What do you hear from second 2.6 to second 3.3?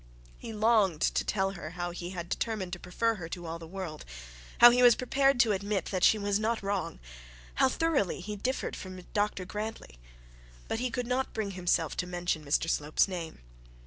to prefer her